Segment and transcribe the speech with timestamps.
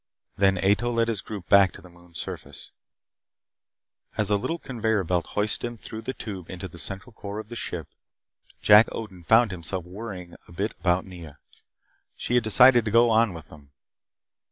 [0.35, 2.71] Then Ato led his group back to the moon's surface.
[4.17, 7.49] As a little conveyor belt hoisted him through the tube into the central core of
[7.49, 7.87] the ship,
[8.63, 11.37] Jack Odin found himself worrying a bit about Nea.
[12.15, 13.73] She had decided to go on with them.